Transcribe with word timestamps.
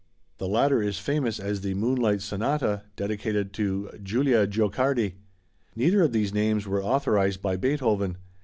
The 0.39 0.47
latter 0.47 0.81
is 0.81 0.97
famous 0.97 1.39
as 1.39 1.61
the 1.61 1.75
"Moonlight" 1.75 2.23
sonata, 2.23 2.85
dedicated 2.95 3.53
to 3.53 3.91
Julia 4.01 4.47
Guicciardi. 4.47 5.13
Neither 5.75 6.01
of 6.01 6.11
these 6.11 6.33
names 6.33 6.65
were 6.65 6.83
authorized 6.83 7.43
by 7.43 7.55
Beethoven. 7.55 8.17